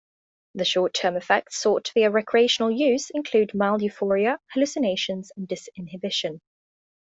The 0.55 0.65
short-term 0.65 1.15
effects 1.15 1.57
sought 1.59 1.91
via 1.93 2.09
recreational 2.09 2.71
use 2.71 3.11
include 3.11 3.53
mild 3.53 3.83
euphoria, 3.83 4.39
hallucinations, 4.51 5.31
and 5.37 5.47
disinhibition. 5.47 6.39